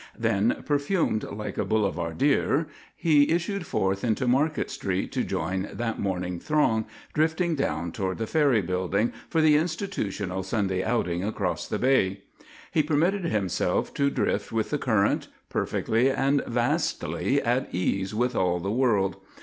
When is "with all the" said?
18.15-18.71